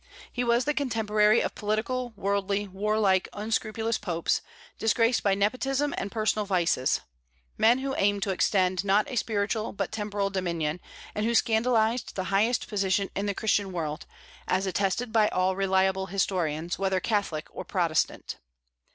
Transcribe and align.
He 0.33 0.43
was 0.43 0.65
the 0.65 0.73
contemporary 0.73 1.41
of 1.41 1.53
political, 1.53 2.09
worldly, 2.17 2.67
warlike, 2.67 3.29
unscrupulous 3.33 3.99
popes, 3.99 4.41
disgraced 4.79 5.21
by 5.21 5.35
nepotism 5.35 5.93
and 5.95 6.11
personal 6.11 6.43
vices, 6.47 7.01
men 7.55 7.77
who 7.77 7.93
aimed 7.93 8.23
to 8.23 8.31
extend 8.31 8.83
not 8.83 9.07
a 9.11 9.15
spiritual 9.15 9.73
but 9.73 9.91
temporal 9.91 10.31
dominion, 10.31 10.79
and 11.13 11.23
who 11.27 11.35
scandalized 11.35 12.15
the 12.15 12.23
highest 12.33 12.67
position 12.67 13.11
in 13.15 13.27
the 13.27 13.35
Christian 13.35 13.71
world, 13.71 14.07
as 14.47 14.65
attested 14.65 15.13
by 15.13 15.27
all 15.27 15.55
reliable 15.55 16.07
historians, 16.07 16.79
whether 16.79 16.99
Catholic 16.99 17.45
or 17.51 17.63
Protestant. 17.63 18.37